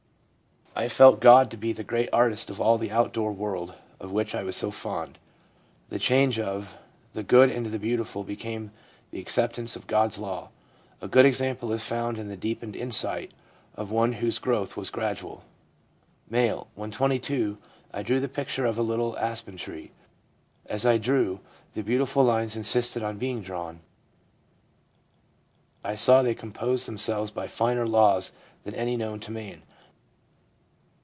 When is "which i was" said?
4.13-4.55